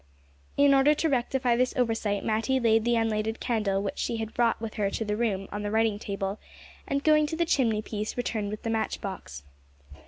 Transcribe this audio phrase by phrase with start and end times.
[0.57, 4.59] In order to rectify this oversight, Matty laid the unlighted candle which she had brought
[4.59, 6.39] with her to the room on the writing table,
[6.87, 9.43] and going to the chimney piece, returned with the match box.